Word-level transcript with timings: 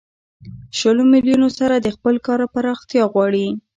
شلو 0.77 1.03
میلیونو 1.13 1.49
سره 1.59 1.75
د 1.77 1.87
خپل 1.95 2.15
کار 2.27 2.39
پراختیا 2.53 3.03
غواړي 3.13 3.45